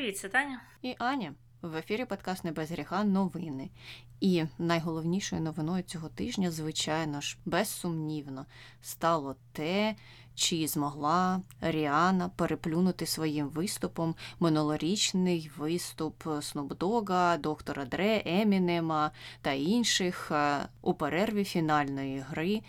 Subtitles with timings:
[0.00, 0.60] Привіт, це Таня.
[0.82, 1.34] І Аня.
[1.62, 3.70] В ефірі подкаст «Не без гріха новини.
[4.20, 8.46] І найголовнішою новиною цього тижня, звичайно ж, безсумнівно,
[8.82, 9.94] стало те,
[10.34, 19.10] чи змогла Ріана переплюнути своїм виступом минулорічний виступ Снупдога, доктора Дре, Емінема
[19.42, 22.62] та інших е, у перерві фінальної гри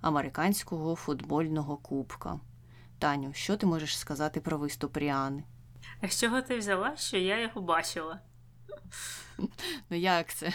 [0.00, 2.40] американського футбольного кубка.
[2.98, 5.44] Таню, що ти можеш сказати про виступ Ріани?
[6.00, 8.20] А з чого ти взяла, що я його бачила?
[9.90, 10.52] Ну як це?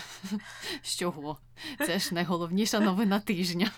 [0.81, 1.37] З чого?
[1.85, 3.71] Це ж найголовніша новина тижня.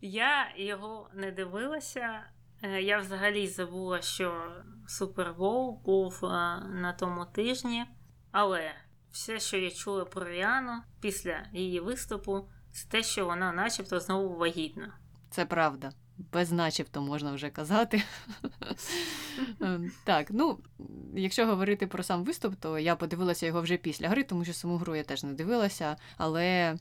[0.00, 2.22] Я його не дивилася.
[2.62, 4.52] Е, я взагалі забула, що
[4.88, 6.28] Супербоул був е,
[6.74, 7.84] на тому тижні,
[8.30, 8.74] але
[9.10, 14.36] все, що я чула про Ріану після її виступу, це те, що вона начебто знову
[14.36, 14.98] вагітна.
[15.30, 15.92] Це правда.
[16.32, 18.02] Без начебто можна вже казати.
[19.60, 20.58] Ем, так, ну,
[21.14, 24.76] якщо говорити про сам виступ, то я подивилася його вже після гри, тому що саму
[24.76, 26.76] гру я теж не дивилася, але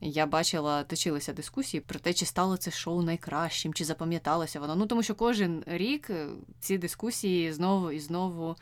[0.00, 4.76] я бачила, точилися дискусії про те, чи стало це шоу найкращим, чи запам'яталося воно.
[4.76, 6.28] Ну тому що кожен рік е,
[6.60, 8.56] ці дискусії знову і знову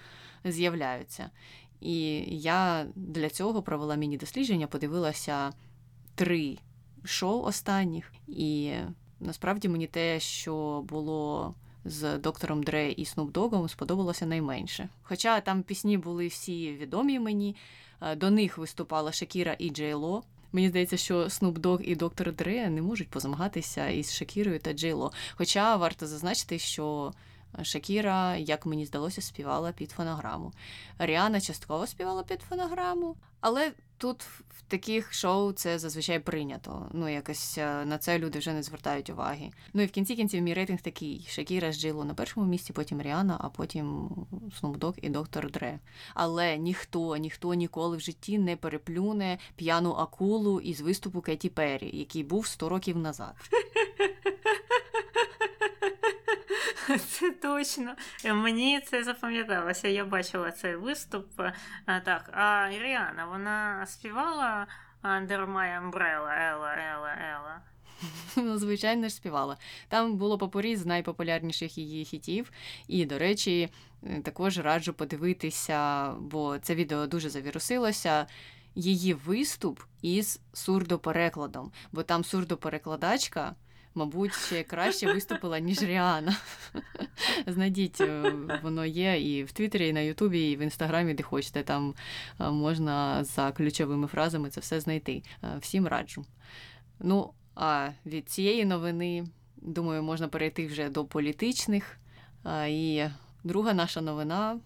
[0.45, 1.31] з'являються.
[1.81, 5.53] І я для цього провела міні-дослідження, подивилася
[6.15, 6.59] три
[7.05, 8.73] шоу останніх, і
[9.23, 11.55] насправді мені те, що було.
[11.85, 14.89] З доктором Дре і Снупдогом, сподобалося найменше.
[15.03, 17.57] Хоча там пісні були всі відомі мені,
[18.01, 20.23] е, до них виступала Шакіра і Джей Ло.
[20.53, 25.13] Мені здається, що Dogg і доктор Дре не можуть позамагатися із Шакірою та Джейло.
[25.35, 27.13] Хоча варто зазначити, що
[27.63, 30.53] Шакіра, як мені здалося, співала під фонограму.
[30.99, 33.73] Ріана частково співала під фонограму, але
[34.03, 36.91] тут в таких шоу це зазвичай прийнято.
[36.93, 39.51] Ну, якось е, на це люди вже не звертають уваги.
[39.75, 43.03] Ну і в кінці кінців мій рейтинг такий: Шакіра з Джило на першому місці, потім
[43.03, 44.09] Ріана, а потім
[44.61, 45.79] Snoop і доктор Дре.
[46.15, 52.25] Але ніхто, ніхто ніколи в житті не переплюне п'яну акулу із виступу Кеті Перрі, який
[52.25, 53.35] був 100 років назад.
[57.09, 57.95] Це точно.
[58.25, 59.89] Мені це запам'яталося.
[59.89, 61.41] Я бачила цей виступ.
[61.87, 64.67] А, Так, а Іріана, вона співала
[65.03, 67.61] Under My Umbrella, Ела, Ела, Ела.
[68.37, 69.57] Ну, звичайно ж, співала.
[69.89, 72.53] Там було попорі з найпопулярніших її хітів.
[72.89, 73.69] І, до речі,
[74.23, 78.27] також раджу подивитися, бо це відео дуже завірусилося.
[78.75, 83.55] Її виступ із сурдоперекладом, бо там сурдоперекладачка
[83.95, 86.37] мабуть, ще краще виступила, ніж Ріана.
[87.47, 91.63] Знайдіть, е, воно є і в Твіттері, і на Ютубі, і в Інстаграмі, де хочете.
[91.63, 91.95] Там
[92.41, 95.23] е, можна за ключовими фразами це все знайти.
[95.45, 96.25] Е, всім раджу.
[97.01, 99.27] Ну, а від цієї новини,
[99.57, 101.99] думаю, можна перейти вже до політичних.
[102.69, 103.05] І
[103.45, 104.59] друга наша новина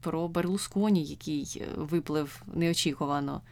[0.00, 3.42] про Берлусконі, який виплив неочікувано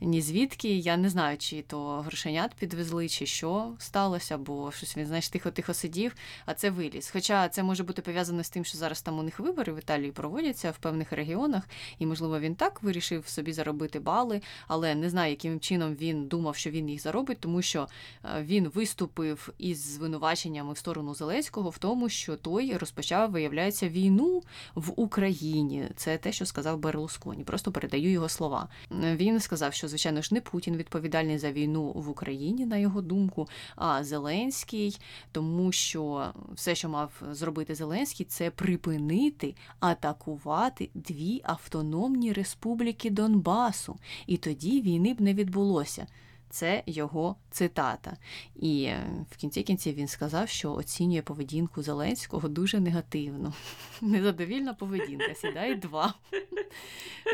[0.00, 0.68] ні звідки.
[0.78, 5.74] Я не знаю, чи то грошенят підвезли, чи що сталося, бо щось він, знаєш, тихо-тихо
[5.74, 6.14] сидів,
[6.46, 7.10] а це виліз.
[7.12, 10.12] Хоча це може бути пов'язано з тим, що зараз там у них вибори в Італії
[10.12, 11.68] проводяться в певних регіонах,
[11.98, 16.56] і, можливо, він так вирішив собі заробити бали, але не знаю, яким чином він думав,
[16.56, 17.88] що він їх заробить, тому що
[18.24, 24.42] е, він виступив із звинуваченнями в сторону Зеленського в тому, що той розпочав, виявляється, війну
[24.74, 25.88] в Україні.
[25.96, 27.44] Це те, що сказав Берлусконі.
[27.44, 28.68] Просто передаю його слова.
[28.90, 33.48] Він сказав, що звичайно ж, не Путін відповідальний за війну в Україні, на його думку,
[33.76, 34.98] а Зеленський,
[35.32, 43.96] тому що все, що мав зробити Зеленський, це припинити атакувати дві автономні республіки Донбасу.
[44.26, 46.06] І тоді війни б не відбулося.
[46.54, 48.16] Це його цитата.
[48.56, 53.52] І е, в кінці кінців він сказав, що оцінює поведінку Зеленського дуже негативно.
[54.00, 55.34] Незадовільна поведінка.
[55.34, 56.14] Сідай два.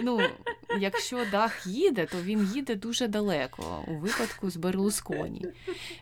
[0.02, 0.20] Ну,
[0.78, 5.46] якщо дах їде, то він їде дуже далеко у випадку з Берлусконі.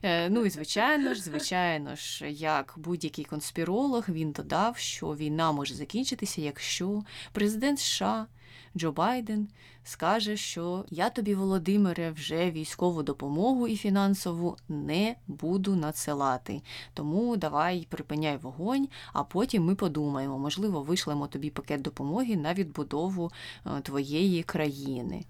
[0.02, 5.74] Е, ну і звичайно ж, звичайно ж, як будь-який конспіролог, він додав, що війна може
[5.74, 8.26] закінчитися, якщо президент США.
[8.78, 9.48] Джо Байден
[9.84, 16.62] скаже, що я тобі, Володимире, вже військову допомогу і фінансову не буду надсилати.
[16.94, 23.32] Тому давай припиняй вогонь, а потім ми подумаємо, можливо, вишлемо тобі пакет допомоги на відбудову
[23.66, 25.24] е, твоєї країни.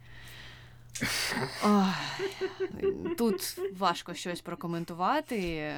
[1.64, 1.94] Ох,
[3.18, 5.72] тут важко щось прокоментувати.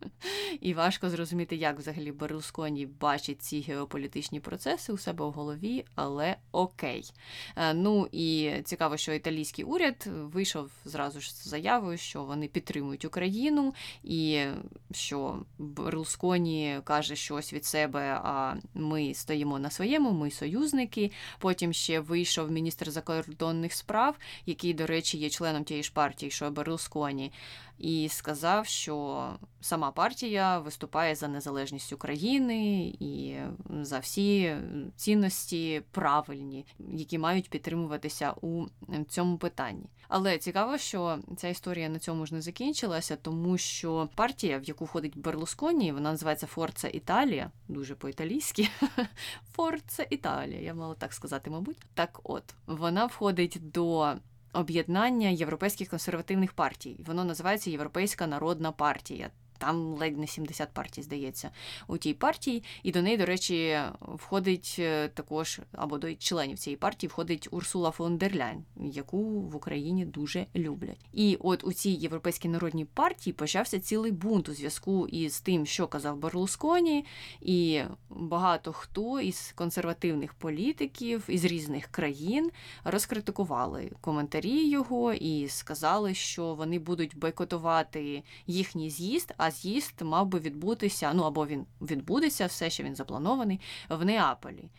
[0.60, 6.36] І важко зрозуміти, як взагалі Берлусконі бачить ці геополітичні процеси у себе в голові, але
[6.52, 7.10] окей.
[7.56, 13.04] Е, ну і цікаво, що італійський уряд вийшов зразу ж з заявою, що вони підтримують
[13.04, 14.44] Україну, і
[14.92, 18.20] що Берлусконі каже щось від себе.
[18.24, 21.12] А ми стоїмо на своєму, ми союзники.
[21.38, 26.50] Потім ще вийшов міністр закордонних справ, який, до речі, є членом тієї ж партії, що
[26.50, 27.32] Берлусконі
[27.78, 29.26] і сказав, що
[29.60, 33.36] сама партія виступає за незалежність України і
[33.80, 34.56] за всі
[34.96, 38.66] цінності правильні, які мають підтримуватися у
[39.08, 39.86] цьому питанні.
[40.08, 44.84] Але цікаво, що ця історія на цьому ж не закінчилася, тому що партія, в яку
[44.84, 48.68] входить Берлусконі, вона називається Форца Італія, дуже по-італійськи.
[49.52, 51.76] Форца Італія, я мала так сказати, мабуть.
[51.94, 54.16] Так, от вона входить до
[54.52, 56.96] об'єднання європейських консервативних партій.
[57.06, 59.30] Воно називається Європейська Народна партія.
[59.58, 61.50] Там ледь не 70 партій, здається,
[61.86, 62.62] у тій партії.
[62.82, 67.90] І до неї, до речі, входить е, також, або до членів цієї партії входить Урсула
[67.90, 71.06] фон дер Ляйн, яку в Україні дуже люблять.
[71.12, 75.86] І от у цій європейській народній партії почався цілий бунт у зв'язку із тим, що
[75.86, 77.04] казав Берлусконі,
[77.40, 82.50] і багато хто із консервативних політиків із різних країн
[82.84, 89.34] розкритикували коментарі його і сказали, що вони будуть бойкотувати їхній з'їзд.
[89.36, 94.70] а з'їзд мав би відбутися, ну або він відбудеться, все ще він запланований в Неаполі.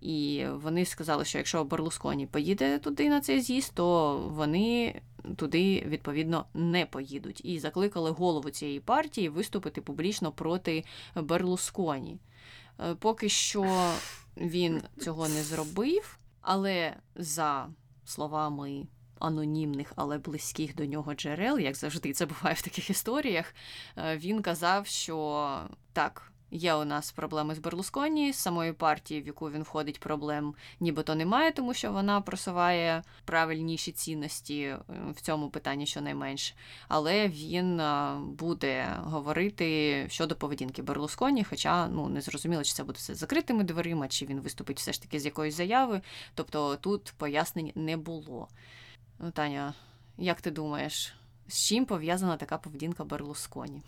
[0.00, 5.00] І вони сказали, що якщо Берлусконі поїде туди на цей з'їзд, то вони
[5.36, 7.44] туди відповідно не поїдуть.
[7.44, 10.84] І закликали голову цієї партії виступити публічно проти
[11.14, 12.18] Берлусконі.
[12.80, 13.92] Е, поки що
[14.36, 17.68] він цього не зробив, але за
[18.04, 18.86] словами
[19.22, 23.54] анонімних, але близьких до нього джерел, як завжди це буває в таких історіях.
[23.96, 25.58] Е, він казав, що
[25.92, 26.32] так.
[26.54, 31.14] Є у нас проблеми з Берлусконі, з самої партії, в яку він входить, проблем нібито
[31.14, 34.78] немає, тому що вона просуває правильніші цінності е,
[35.10, 36.54] в цьому питанні щонайменше.
[36.88, 42.98] Але він е, буде говорити щодо поведінки Берлусконі, хоча ну не зрозуміло, чи це буде
[42.98, 46.00] з закритими дверима, чи він виступить все ж таки з якоюсь заяви.
[46.34, 48.48] Тобто тут пояснень не було.
[49.24, 49.74] Ну, Таня,
[50.18, 51.14] як ти думаєш,
[51.48, 53.82] з чим пов'язана така поведінка Берлусконі?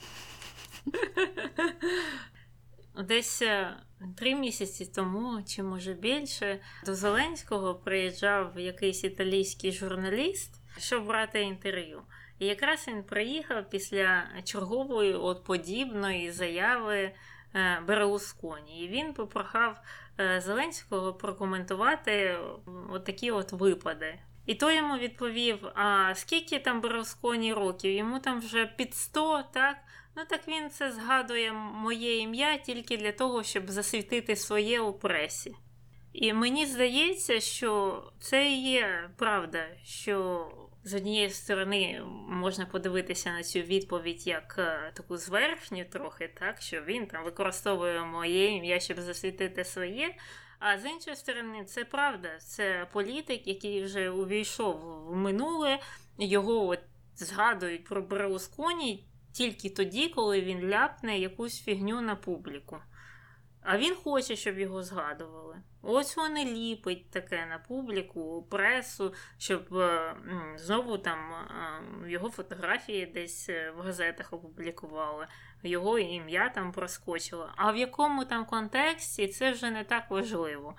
[3.04, 3.76] Десь е,
[4.16, 12.02] три місяці тому, чи може більше, до Зеленського приїжджав якийсь італійський журналіст, щоб брати інтерв'ю.
[12.38, 17.12] І якраз він приїхав після чергової от подібної заяви
[17.54, 18.84] е, Берлусконі.
[18.84, 19.80] І він попрохав
[20.20, 22.38] е, Зеленського прокоментувати
[22.90, 24.18] от такі от випади.
[24.46, 27.92] І той йому відповів: а скільки там Берлусконі років?
[27.92, 29.76] Йому там вже під 100, так?
[30.16, 35.54] Ну так він це згадує моє ім'я тільки для того, щоб засвітити своє у пресі.
[36.12, 40.48] І мені здається, що це і є правда, що
[40.84, 46.82] з однієї сторони можна подивитися на цю відповідь як е, таку зверхню трохи, так, що
[46.82, 50.14] він там використовує моє ім'я, щоб засвітити своє.
[50.58, 55.78] А з іншої сторони, це правда, це політик, який вже увійшов в минуле,
[56.18, 56.80] його от
[57.16, 62.78] згадують про Берлусконі тільки тоді, коли він ляпне якусь фігню на публіку.
[63.62, 65.62] А він хоче, щоб його згадували.
[65.82, 70.14] Ось вони ліпить таке на публіку, пресу, щоб е,
[70.56, 75.26] знову там е, його фотографії десь е, в газетах опублікували,
[75.64, 77.48] його ім'я там проскочило.
[77.56, 80.74] А в якому там контексті це вже не так важливо.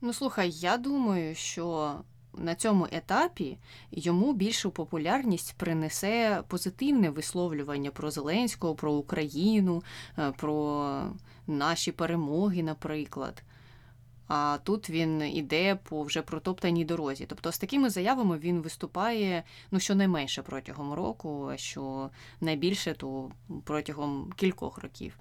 [0.00, 1.94] Ну слухай, я думаю, що
[2.34, 3.58] на цьому етапі
[3.90, 9.82] йому більшу популярність принесе позитивне висловлювання про Зеленського, про Україну,
[10.36, 11.02] про
[11.46, 13.42] наші перемоги, наприклад.
[14.34, 17.26] А тут він іде по вже протоптаній дорозі.
[17.28, 22.10] Тобто з такими заявами він виступає ну щонайменше протягом року, а що
[22.40, 23.30] найбільше то
[23.64, 25.18] протягом кількох років.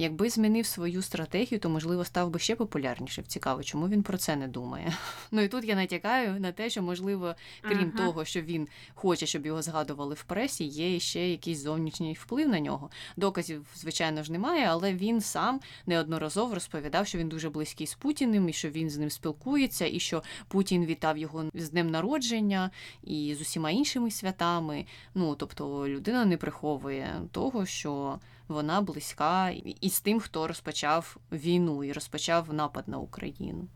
[0.00, 3.24] Якби змінив свою стратегію, то можливо став би ще популярнішим.
[3.24, 4.92] Цікаво, чому він про це не думає.
[5.30, 7.96] Ну і тут я натякаю на те, що можливо, крім uh-huh.
[7.96, 12.60] того, що він хоче, щоб його згадували в пресі, є ще якийсь зовнішній вплив на
[12.60, 12.90] нього.
[13.16, 18.48] Доказів, звичайно ж, немає, але він сам неодноразово розповідав, що він дуже близький з Путіним,
[18.48, 22.70] і що він з ним спілкується, і що Путін вітав його з днем народження
[23.02, 24.86] і з усіма іншими святами.
[25.14, 29.50] Ну тобто людина не приховує того, що вона близька
[29.80, 33.68] із тим, хто розпочав війну і розпочав напад на Україну.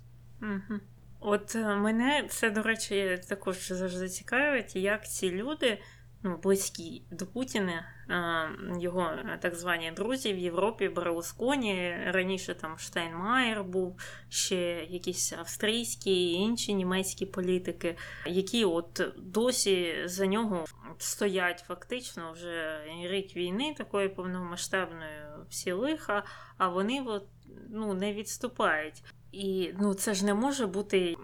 [0.43, 0.81] Угу.
[1.21, 5.79] От е, мене це, до речі, також завжди цікавить, як ці люди
[6.23, 7.85] ну, близькі до Путіна,
[8.81, 9.11] його
[9.41, 16.75] так звані друзі в Європі, Берлусконі, раніше там Штайнмаєр був, ще якісь австрійські і інші
[16.75, 20.65] німецькі політики, які от досі за нього
[20.99, 26.25] стоять фактично вже рік війни, такої повномасштабної всі лиха,
[26.59, 27.25] а вони от,
[27.71, 29.03] ну, не відступають.
[29.33, 31.17] І ну, це ж не може бути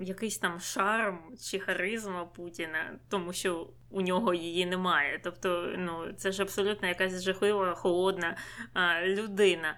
[0.00, 1.18] якийсь там шарм
[1.50, 5.20] чи харизма Путіна, тому що у нього її немає.
[5.24, 8.36] Тобто, ну це ж абсолютно якась жахлива, холодна
[8.72, 9.76] а, людина.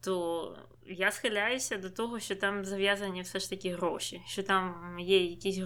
[0.00, 5.24] То я схиляюся до того, що там зав'язані все ж таки гроші, що там є
[5.24, 5.58] якісь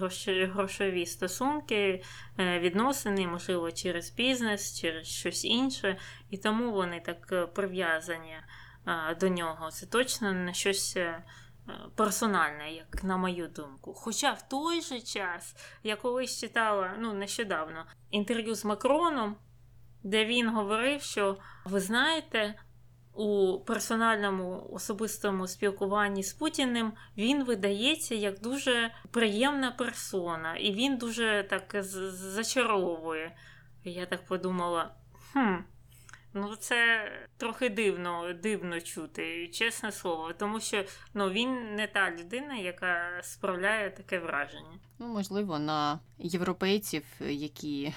[0.53, 2.03] грошові стосунки,
[2.39, 5.97] е, відносини, можливо, через бізнес, через щось інше,
[6.29, 8.35] і тому вони так е, прив'язані
[9.19, 9.71] до нього.
[9.71, 11.23] Це точно не щось Е,
[11.95, 13.93] персональне, як на мою думку.
[13.93, 19.35] Хоча в той же час я колись читала ну, нещодавно інтерв'ю з Макроном,
[20.03, 22.55] де він говорив, що ви знаєте.
[23.13, 31.47] У персональному особистому спілкуванні з Путіним він видається як дуже приємна персона, і він дуже
[31.49, 33.35] так зачаровує.
[33.83, 34.95] Я так подумала:
[35.33, 35.55] хм,
[36.33, 40.83] Ну, це трохи дивно дивно чути, чесне слово, тому що
[41.13, 44.79] ну, він не та людина, яка справляє таке враження.
[44.99, 47.93] Ну, можливо, на європейців, які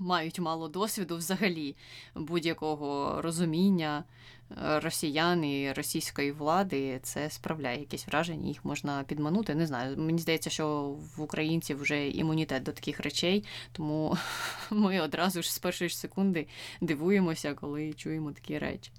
[0.00, 1.76] мають мало досвіду взагалі
[2.14, 4.04] будь-якого розуміння
[4.50, 9.54] е, росіян і російської влади, це справляє якесь враження, їх можна підманути.
[9.54, 9.96] Не знаю.
[9.96, 14.16] Мені здається, що в українців вже імунітет до таких речей, тому
[14.70, 16.46] ми одразу ж з першої ж секунди
[16.80, 18.92] дивуємося, коли чуємо такі речі.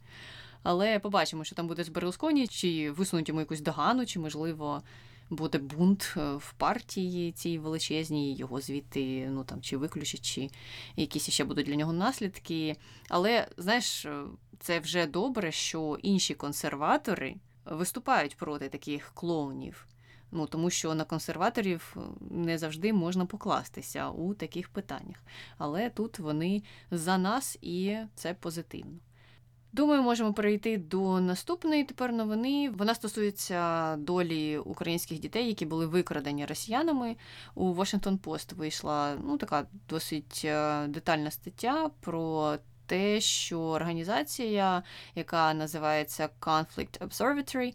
[0.64, 4.82] Але побачимо, що там буде з Берлусконі, чи висунуть йому якусь догану, чи можливо
[5.32, 10.50] буде бунт е, в партії цій величезній, його звідти ну там чи виключать, чи
[10.96, 12.76] якісь ще будуть для нього наслідки.
[13.10, 14.24] Але знаєш, е,
[14.60, 17.36] це вже добре, що інші консерватори
[17.66, 19.88] виступають проти таких клоунів.
[20.32, 25.18] Ну, тому що на консерваторів е, не завжди можна покластися у таких питаннях.
[25.58, 29.00] Але тут вони за нас, і це позитивно.
[29.74, 32.70] Думаю, можемо перейти до наступної тепер новини.
[32.70, 37.16] Вона стосується долі українських дітей, які були викрадені росіянами.
[37.56, 44.84] У Washington Post вийшла ну, така досить е, детальна стаття про те, що організація,
[45.16, 47.74] яка називається Conflict Observatory,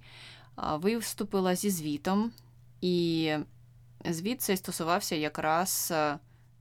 [0.78, 2.32] виступила зі звітом,
[2.80, 3.32] і
[4.04, 6.18] звіт цей стосувався якраз е,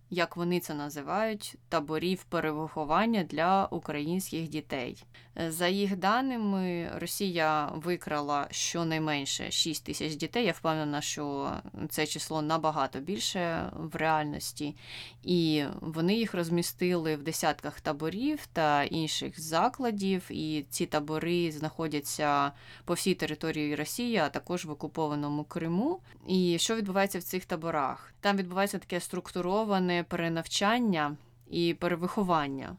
[0.09, 5.03] як вони це називають, таборів перевиховання для українських дітей.
[5.37, 10.45] За їх даними, Росія викрала щонайменше 6 тисяч дітей.
[10.45, 11.51] Я впевнена, що
[11.89, 14.75] це число набагато більше в реальності,
[15.23, 20.23] і вони їх розмістили в десятках таборів та інших закладів.
[20.29, 22.51] І ці табори знаходяться
[22.85, 25.99] по всій території Росії, а також в окупованому Криму.
[26.27, 28.13] І що відбувається в цих таборах?
[28.19, 31.17] Там відбувається таке структуроване перенавчання
[31.49, 32.75] і перевиховання.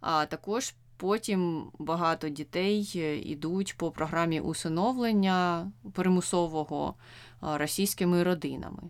[0.00, 2.90] А також потім багато дітей
[3.24, 6.94] йдуть по програмі усиновлення примусового
[7.40, 8.82] російськими родинами.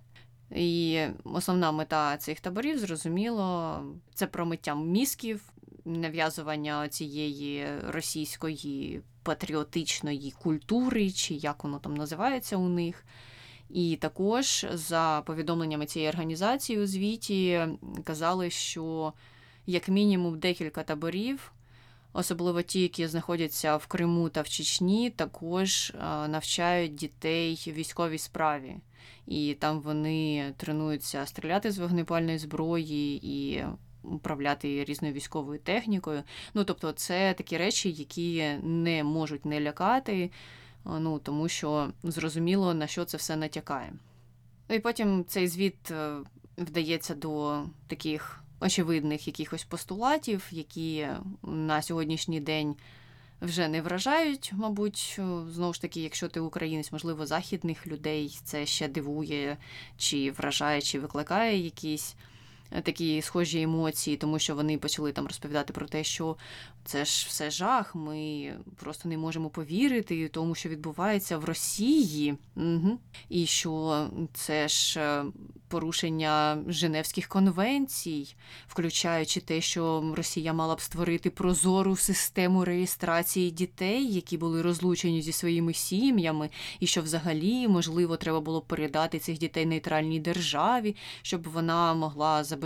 [0.50, 3.78] І основна мета цих таборів, зрозуміло,
[4.14, 5.52] це промиття мізків,
[5.84, 13.04] нав'язування цієї російської патріотичної культури, чи як воно там називається у них.
[13.68, 17.60] І також за повідомленнями цієї організації у звіті
[18.04, 19.12] казали, що
[19.66, 21.52] як мінімум декілька таборів,
[22.12, 25.92] особливо ті, які знаходяться в Криму та в Чечні, також
[26.28, 28.76] навчають дітей військовій справі.
[29.26, 33.64] І там вони тренуються стріляти з вогнепальної зброї і
[34.02, 36.22] управляти різною військовою технікою.
[36.54, 40.30] Ну тобто, це такі речі, які не можуть не лякати
[40.84, 43.92] ну тому що зрозуміло, на що це все натякає.
[44.68, 46.16] Ну, і потім цей звіт е,
[46.58, 51.08] вдається до таких очевидних якихось постулатів, які
[51.42, 52.76] на сьогоднішній день
[53.40, 58.88] вже не вражають, мабуть, знову ж таки, якщо ти українець, можливо, західних людей це ще
[58.88, 59.56] дивує,
[59.96, 62.16] чи вражає, чи викликає якісь
[62.82, 66.36] такі схожі емоції, тому що вони почали там розповідати про те, що
[66.84, 72.98] це ж все жах, ми просто не можемо повірити тому, що відбувається в Росії, Угу.
[73.28, 75.00] і що це ж.
[75.00, 75.24] Е,
[75.70, 78.34] порушення Женевських конвенцій,
[78.66, 85.32] включаючи те, що Росія мала б створити прозору систему реєстрації дітей, які були розлучені зі
[85.32, 86.50] своїми сім'ями,
[86.80, 92.59] і що взагалі можливо треба було передати цих дітей нейтральній державі, щоб вона могла забезпечити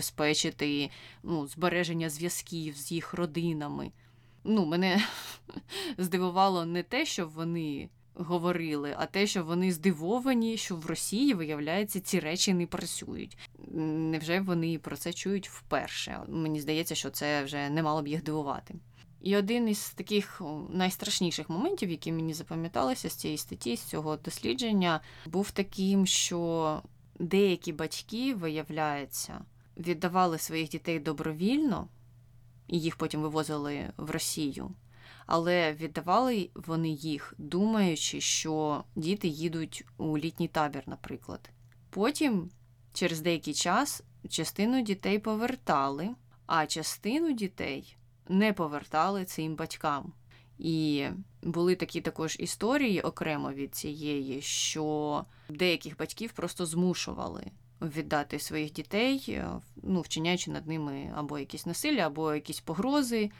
[1.23, 3.93] ну, збереження зв'язків з їх родинами.
[4.45, 5.05] Ну, мене
[5.99, 12.01] здивувало не те, що вони говорили, а те, що вони здивовані, що в Росії, виявляється,
[12.01, 13.39] ці речі не працюють.
[13.69, 16.21] Невже вони про це чують вперше?
[16.29, 18.75] Мені здається, що це вже не мало б їх дивувати.
[19.21, 25.01] І один із таких найстрашніших моментів, які мені запам'яталися з цієї статті, з цього дослідження,
[25.27, 26.83] був таким, що
[27.19, 29.45] деякі батьки, виявляється,
[29.77, 31.89] віддавали своїх дітей добровільно,
[32.67, 34.75] і їх потім вивозили в Росію
[35.27, 41.51] але віддавали вони їх, думаючи, що діти їдуть у літній табір, наприклад.
[41.91, 42.51] Потім,
[42.93, 46.09] через деякий час, частину дітей повертали,
[46.47, 47.97] а частину дітей
[48.29, 50.13] не повертали цим батькам.
[50.59, 51.07] І
[51.43, 57.45] були такі також історії окремо від цієї, що деяких батьків просто змушували
[57.89, 59.49] віддати своїх дітей, е,
[59.83, 63.31] ну, вчиняючи над ними або якісь насилля, або якісь погрози,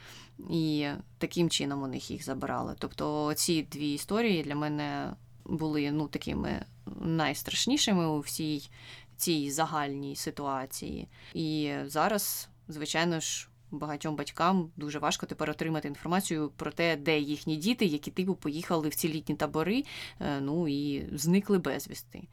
[0.49, 0.87] і
[1.17, 2.75] таким чином у них їх забирали.
[2.79, 5.13] Тобто ці дві історії для мене
[5.45, 6.65] були ну, такими
[7.01, 8.69] найстрашнішими у всій
[9.17, 11.07] цій загальній ситуації.
[11.33, 13.49] І зараз, звичайно ж.
[13.71, 18.89] Багатьом батькам дуже важко тепер отримати інформацію про те, де їхні діти, які типу поїхали
[18.89, 19.83] в ці літні табори,
[20.19, 22.23] е, ну і зникли безвісти.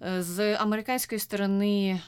[0.00, 2.00] З американської сторони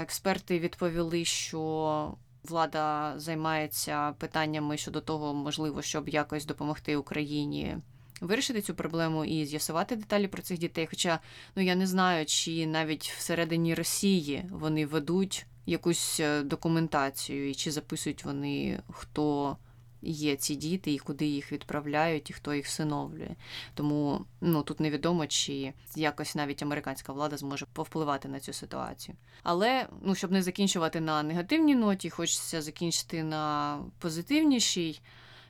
[0.00, 2.14] експерти відповіли, що
[2.44, 7.76] влада займається питаннями щодо того, можливо, щоб якось допомогти Україні
[8.22, 10.86] вирішити цю проблему і з'ясувати деталі про цих дітей.
[10.90, 11.18] Хоча
[11.56, 17.70] ну я не знаю, чи навіть всередині Росії вони ведуть якусь е, документацію, і чи
[17.70, 19.56] записують вони хто
[20.02, 23.34] є ці діти, і куди їх відправляють, і хто їх всиновлює.
[23.74, 29.16] Тому ну тут невідомо, чи якось навіть американська влада зможе повпливати на цю ситуацію.
[29.42, 35.00] Але ну, щоб не закінчувати на негативній ноті, хочеться закінчити на позитивнішій.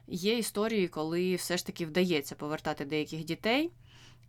[0.07, 3.71] Є історії, коли все ж таки вдається повертати деяких дітей.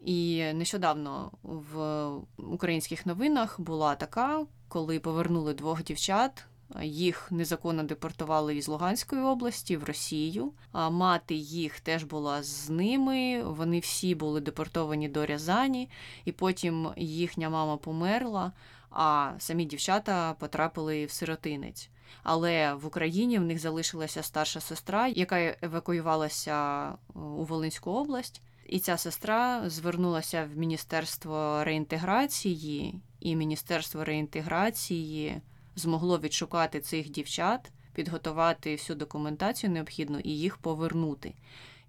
[0.05, 6.45] І нещодавно в українських новинах була така, коли повернули двох дівчат
[6.81, 10.53] їх незаконно депортували із Луганської області в Росію.
[10.71, 13.43] А мати їх теж була з ними.
[13.43, 15.89] Вони всі були депортовані до Рязані,
[16.25, 18.51] і потім їхня мама померла.
[18.89, 21.89] А самі дівчата потрапили в сиротинець.
[22.23, 28.41] Але в Україні в них залишилася старша сестра, яка евакуювалася у Волинську область.
[28.65, 35.41] І ця сестра звернулася в Міністерство реінтеграції, і Міністерство реінтеграції
[35.75, 41.33] змогло відшукати цих дівчат, підготувати всю документацію необхідну і їх повернути.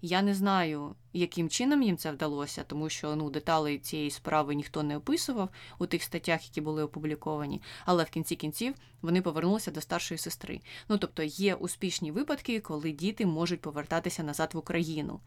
[0.01, 4.83] Я не знаю, яким чином їм це вдалося, тому що ну, деталі цієї справи ніхто
[4.83, 9.81] не описував у тих статтях, які були опубліковані, але в кінці кінців вони повернулися до
[9.81, 10.59] старшої сестри.
[10.89, 15.19] Ну тобто є успішні випадки, коли діти можуть повертатися назад в Україну.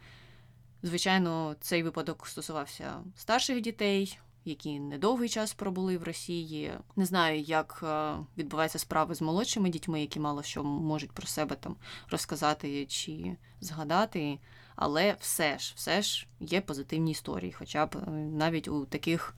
[0.83, 4.19] Звичайно, цей випадок стосувався старших дітей,
[4.49, 6.73] які недовгий час пробули в Росії.
[6.97, 11.57] Не знаю, як е, відбуваються справи з молодшими дітьми, які мало що можуть про себе
[11.57, 11.77] там
[12.11, 14.39] розказати чи згадати.
[14.77, 19.35] Але все ж, все ж є позитивні історії, хоча б е, навіть у таких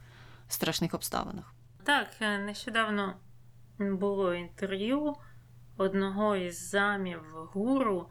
[0.48, 1.54] страшних обставинах.
[1.84, 3.14] Так, е, нещодавно
[3.78, 5.14] було інтерв'ю
[5.76, 8.08] одного із замів гуру.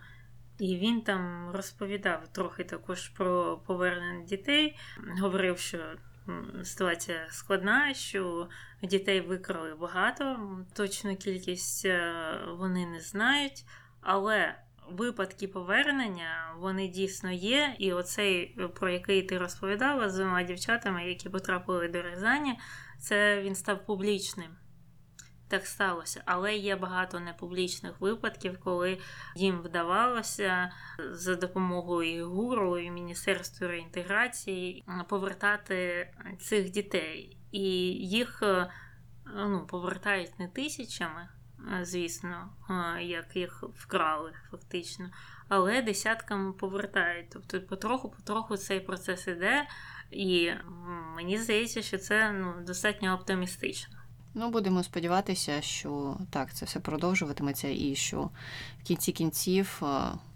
[0.59, 4.77] І він там розповідав трохи також про повернення дітей.
[5.21, 5.77] Говорив, що
[6.63, 8.49] ситуація складна, що
[8.83, 10.39] дітей викрали багато,
[10.73, 12.13] точну кількість е,
[12.57, 13.65] вони не знають,
[14.01, 14.55] але
[14.91, 17.75] випадки повернення вони дійсно є.
[17.79, 22.59] І оцей, про який ти розповідала з двома дівчатами, які потрапили до Рязані,
[22.99, 24.49] це він став публічним
[25.49, 26.21] так сталося.
[26.25, 28.97] Але є багато непублічних випадків, коли
[29.35, 30.71] їм вдавалося
[31.11, 36.09] за допомогою гуру і Міністерства реінтеграції повертати
[36.39, 37.37] цих дітей.
[37.51, 38.69] І їх е,
[39.35, 41.29] ну, повертають не тисячами,
[41.79, 45.09] е, звісно, е, як їх вкрали фактично,
[45.47, 47.29] але десятками повертають.
[47.29, 49.67] Тобто, потроху-потроху цей процес іде,
[50.11, 50.51] і
[51.15, 53.98] мені здається, що це ну, достатньо оптимістично.
[54.33, 58.29] Ну, будемо сподіватися, що так, це все продовжуватиметься, і що
[58.79, 59.87] в кінці кінців е,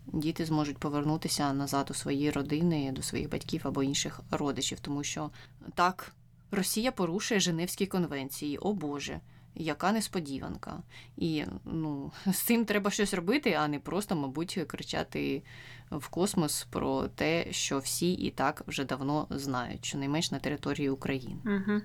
[0.07, 5.29] діти зможуть повернутися назад у свої родини, до своїх батьків або інших родичів, тому що
[5.75, 6.13] так.
[6.51, 8.57] Росія порушує Женевські конвенції.
[8.57, 9.19] О Боже,
[9.55, 10.79] яка несподіванка.
[11.17, 15.43] І ну, з цим треба щось робити, а не просто, мабуть, кричати
[15.91, 21.37] в космос про те, що всі і так вже давно знають, щонайменш на території України.
[21.45, 21.81] Угу.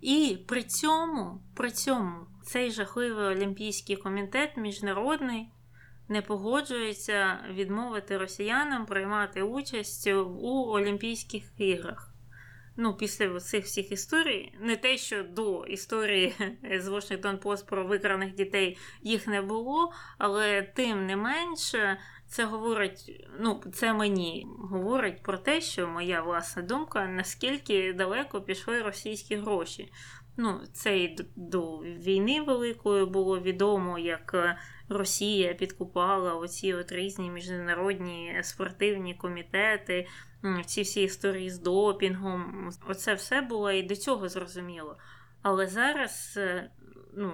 [0.00, 5.48] І при цьому, при цьому цей жахливий Олімпійський комітет міжнародний
[6.08, 10.06] не погоджується відмовити росіянам приймати участь
[10.40, 12.14] у Олімпійських іграх.
[12.80, 16.34] Ну, після цих всіх історій, не те, що до історії
[16.78, 23.28] з Washington Post про викраних дітей їх не було, але тим не менше, це говорить,
[23.40, 29.92] ну, це мені говорить про те, що моя власна думка, наскільки далеко пішли російські гроші.
[30.36, 37.30] Ну, це і до війни великої було відомо, як е, Росія підкупала оці от різні
[37.30, 40.06] міжнародні спортивні комітети,
[40.66, 42.70] ці всі історії з допінгом.
[42.88, 44.96] Оце все було і до цього зрозуміло.
[45.42, 46.70] Але зараз е,
[47.16, 47.32] ну,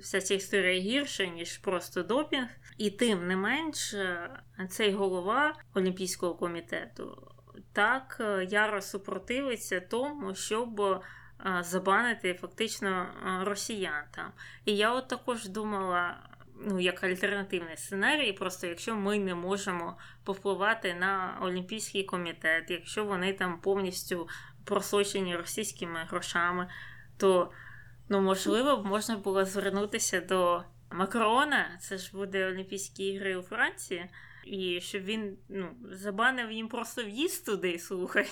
[0.00, 2.48] вся ця історія гірша, ніж просто допінг.
[2.78, 3.94] І тим не менш,
[4.68, 7.32] цей голова Олімпійського комітету
[7.72, 11.00] так е, яро супротивиться тому, щоб е,
[11.60, 13.06] забанити фактично
[13.42, 14.32] росіян там.
[14.64, 16.28] І я от також думала
[16.60, 23.32] ну, як альтернативний сценарій, просто якщо ми не можемо повпливати на Олімпійський комітет, якщо вони
[23.32, 24.28] там повністю
[24.64, 26.68] просочені російськими грошами,
[27.16, 27.52] то
[28.08, 34.10] ну, можливо можна було звернутися до Макрона, це ж буде Олімпійські ігри у Франції,
[34.44, 38.28] і щоб він ну, забанив їм просто в'їзд туди, слухай.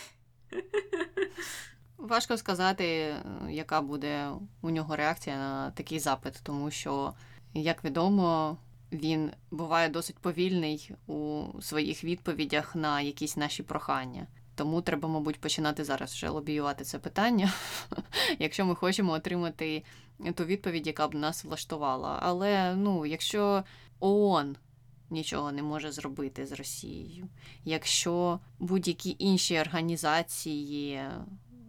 [1.98, 3.14] Важко сказати,
[3.50, 4.30] яка буде
[4.62, 7.14] у нього реакція на такий запит, тому що
[7.54, 8.58] як відомо,
[8.92, 14.26] він буває досить повільний у своїх відповідях на якісь наші прохання.
[14.56, 17.52] Тому треба, мабуть, починати зараз вже лобіювати це питання,
[18.38, 19.82] якщо ми хочемо отримати
[20.34, 22.18] ту відповідь, яка б нас влаштувала.
[22.22, 23.64] Але ну, якщо
[24.00, 24.56] ООН
[25.10, 27.28] нічого не може зробити з Росією,
[27.64, 31.00] якщо будь-які інші організації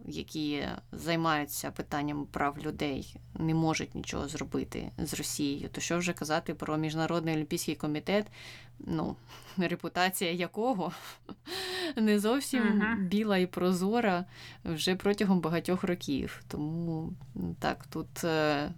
[0.08, 5.68] які займаються питанням прав людей, не можуть нічого зробити з Росією.
[5.68, 8.26] То що вже казати про міжнародний олімпійський комітет,
[8.78, 9.16] ну
[9.56, 10.92] репутація якого
[11.96, 13.08] не зовсім uh-huh.
[13.08, 14.24] біла і прозора
[14.64, 16.42] вже протягом багатьох років.
[16.48, 17.12] Тому
[17.58, 18.70] так тут е,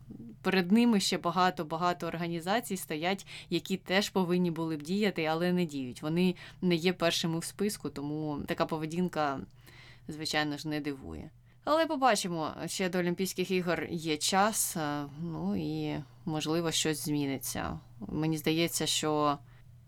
[0.43, 6.03] перед ними ще багато-багато організацій стоять, які теж повинні були б діяти, але не діють.
[6.03, 9.41] Вони не є першими в списку, тому така поведінка
[10.11, 11.31] звичайно ж, не дивує.
[11.65, 17.79] Але побачимо, ще до Олімпійських ігор є час, е, ну і можливо щось зміниться.
[18.01, 19.39] Мені здається, що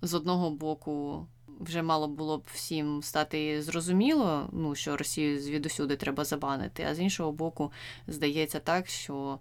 [0.03, 1.27] з одного боку
[1.61, 7.01] вже мало було б всім стати зрозуміло, ну що Росію звідусюди треба забанити, а з
[7.01, 7.73] іншого боку,
[8.07, 9.39] здається так, що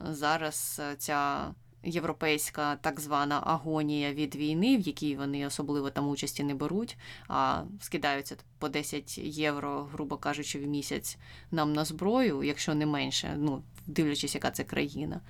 [0.00, 6.54] зараз ця європейська так звана агонія від війни, в якій вони особливо там участі не
[6.54, 6.96] беруть,
[7.28, 11.18] а скидаються по 10 євро, грубо кажучи, в місяць
[11.50, 15.20] нам на зброю, якщо не менше, ну дивлячись, яка це країна.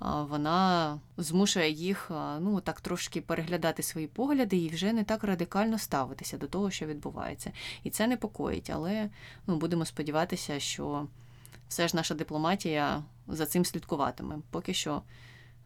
[0.00, 6.38] Вона змушує їх ну так трошки переглядати свої погляди і вже не так радикально ставитися
[6.38, 7.52] до того, що відбувається.
[7.84, 9.10] І це непокоїть, але
[9.46, 11.06] ну, будемо сподіватися, що
[11.68, 14.36] все ж наша дипломатія за цим слідкуватиме.
[14.50, 15.02] Поки що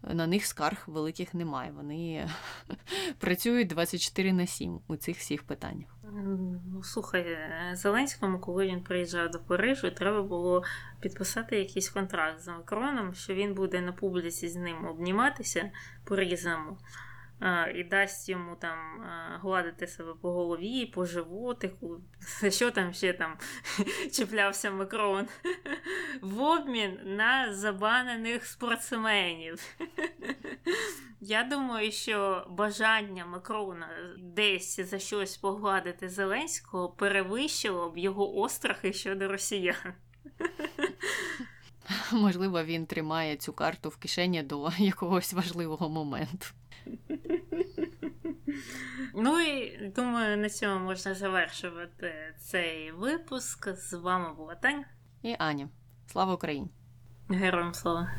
[0.02, 1.72] на них скарг великих немає.
[1.76, 2.28] Вони
[3.18, 5.88] працюють 24 на 7 у цих всіх питаннях.
[6.12, 10.62] Ну, слухай, е, Зеленському, коли він приїжджав до Парижу, треба було
[11.00, 15.70] підписати якийсь контракт з Макроном, що він буде на публіці з ним обніматися
[16.04, 16.78] по-різному
[17.74, 18.78] і дасть йому там
[19.42, 22.00] гладити себе по голові, по животику,
[22.50, 23.38] що там ще там
[24.12, 25.28] чіплявся Макрон,
[26.22, 29.76] в обмін на забанених спортсменів.
[31.20, 39.28] Я думаю, що бажання Макрона десь за щось погладити Зеленського перевищило б його острахи щодо
[39.28, 39.94] росіян.
[42.12, 46.46] Можливо, він тримає цю карту в кишені до якогось важливого моменту.
[49.14, 53.68] Ну і думаю, на цьому можна завершувати цей випуск.
[53.74, 54.84] З вами була Таня
[55.22, 55.68] і Аня.
[56.06, 56.70] Слава Україні!
[57.28, 58.10] Героям слава!